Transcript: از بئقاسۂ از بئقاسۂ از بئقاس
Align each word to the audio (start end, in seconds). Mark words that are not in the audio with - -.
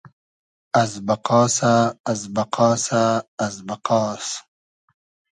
از 0.81 0.91
بئقاسۂ 1.07 1.73
از 2.11 2.21
بئقاسۂ 2.35 3.03
از 3.45 3.55
بئقاس 3.67 4.27